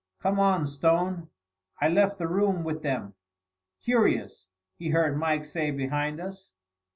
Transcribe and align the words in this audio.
"Come 0.19 0.39
on, 0.39 0.65
Stone." 0.65 1.29
I 1.79 1.87
left 1.87 2.17
the 2.17 2.27
room 2.27 2.63
with 2.63 2.81
them. 2.81 3.13
"Curious!" 3.83 4.47
he 4.79 4.89
heard 4.89 5.15
Mike 5.15 5.45
say 5.45 5.69
behind 5.69 6.19
us. 6.19 6.49